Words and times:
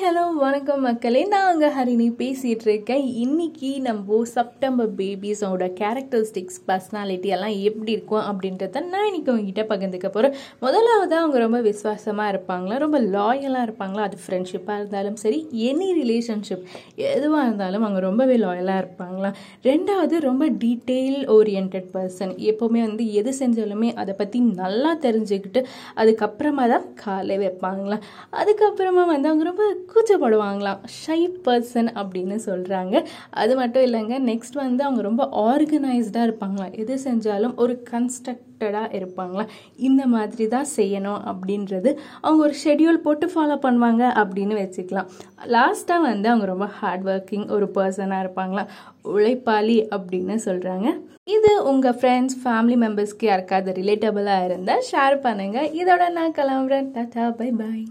Hello 0.00 0.22
வணக்கம் 0.40 0.82
மக்களே. 0.86 1.20
நான் 1.26 1.46
அங்கே 1.50 1.68
ஹரிணி 1.76 2.06
பேசிகிட்டு 2.18 2.66
இருக்கேன். 2.66 3.04
இன்னைக்கு 3.22 3.70
நம்ம 3.86 4.18
செப்டம்பர் 4.34 4.90
பேபிஸோட 4.98 5.64
கேரக்டரிஸ்டிக்ஸ் 5.80 6.58
பர்சனாலிட்டி 6.68 7.28
எல்லாம் 7.36 7.54
எப்படி 7.68 7.92
இருக்கும் 7.92 8.26
அப்படின்றத 8.28 8.82
நான் 8.92 9.06
இன்னைக்கு 9.06 9.32
உங்ககிட்ட 9.32 9.62
பகிர்ந்துக்க 9.70 10.08
போகிறேன் 10.08 10.34
முதலாவது 10.64 11.14
அவங்க 11.20 11.38
ரொம்ப 11.38 11.60
விசுவாசமாக 11.60 12.32
இருப்பாங்களா? 12.34 12.76
ரொம்ப 12.84 13.00
லாயலாக 13.16 13.64
இருப்பாங்களா? 13.68 14.04
அது 14.08 14.18
ஃப்ரெண்ட்ஷிப்பாக 14.26 14.76
இருந்தாலும் 14.76 15.16
சரி 15.16 15.40
எனி 15.70 15.88
ரிலேஷன்ஷிப் 16.02 16.64
எதுவாக 16.94 17.46
இருந்தாலும் 17.46 17.82
அவங்க 17.82 18.00
ரொம்பவே 18.00 18.36
லாயலாக 18.36 18.84
இருப்பாங்களா? 18.84 19.32
ரெண்டாவது 19.62 20.20
ரொம்ப 20.28 20.46
டீட்டெயில் 20.66 21.18
ஓரியன்ட் 21.38 21.76
பர்சன் 21.96 22.36
எப்போவுமே 22.52 22.82
வந்து 22.88 23.06
எது 23.12 23.34
செஞ்சாலுமே 23.40 23.90
அதை 23.94 24.14
பற்றி 24.14 24.40
நல்லா 24.62 24.94
தெரிஞ்சுக்கிட்டு 25.08 25.62
அதுக்கப்புறமா 25.96 26.66
தான் 26.76 26.88
காலை 26.94 27.38
வைப்பாங்களா? 27.38 28.00
அதுக்கப்புறமா 28.40 29.06
வந்து 29.14 29.28
அவங்க 29.28 29.44
ரொம்ப 29.44 29.64
கூச்சப்படுவாங்களாம் 29.92 30.80
ஷை 30.98 31.20
பர்சன் 31.46 31.90
அப்படின்னு 32.00 32.36
சொல்கிறாங்க 32.46 32.94
அது 33.42 33.52
மட்டும் 33.60 33.84
இல்லைங்க 33.86 34.16
நெக்ஸ்ட் 34.30 34.56
வந்து 34.64 34.82
அவங்க 34.86 35.02
ரொம்ப 35.08 35.24
ஆர்கனைஸ்டாக 35.48 36.26
இருப்பாங்களாம். 36.28 36.74
எது 36.82 36.94
செஞ்சாலும் 37.06 37.54
ஒரு 37.64 37.74
கன்ஸ்ட்ரக்டடாக 37.90 38.94
இருப்பாங்களாம். 38.98 39.50
இந்த 39.88 40.02
மாதிரி 40.14 40.46
தான் 40.54 40.70
செய்யணும் 40.76 41.20
அப்படின்றது 41.32 41.90
அவங்க 42.24 42.40
ஒரு 42.48 42.56
ஷெட்யூல் 42.64 43.04
போட்டு 43.06 43.28
ஃபாலோ 43.34 43.58
பண்ணுவாங்க 43.66 44.04
அப்படின்னு 44.22 44.56
வச்சுக்கலாம். 44.62 45.10
லாஸ்ட்டாக 45.56 46.06
வந்து 46.10 46.28
அவங்க 46.32 46.48
ரொம்ப 46.54 46.68
ஹார்ட் 46.78 47.06
ஒர்க்கிங் 47.12 47.46
ஒரு 47.56 47.68
பர்சனாக 47.76 48.24
இருப்பாங்களாம். 48.24 48.72
உழைப்பாளி 49.14 49.78
அப்படின்னு 49.96 50.36
சொல்கிறாங்க 50.48 50.88
இது 51.36 51.50
உங்கள் 51.70 51.96
ஃப்ரெண்ட்ஸ் 52.00 52.36
ஃபேமிலி 52.42 52.76
மெம்பர்ஸ்க்கு 52.82 53.24
யாருக்காவது 53.30 53.72
ரிலேட்டபுளாக 53.80 54.46
இருந்தால் 54.48 54.84
ஷேர் 54.90 55.16
பண்ணுங்கள் 55.26 55.70
இதோட 55.80 56.04
நான் 56.18 56.36
கிளம்புறேன். 56.40 56.90
Tata 56.96 57.24
bye 57.40 57.50
bye 57.60 57.84